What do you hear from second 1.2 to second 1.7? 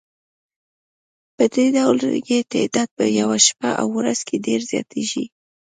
پدې